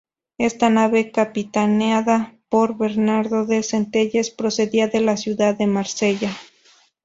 [0.39, 6.35] Esta nave capitaneada por Bernardo de Centelles, procedía de la ciudad de Marsella.